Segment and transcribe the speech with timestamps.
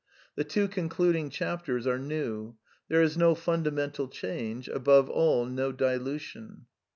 [0.33, 2.55] The two concluding chapters are new.
[2.87, 6.65] There is no fundamental change: above all, no dilution.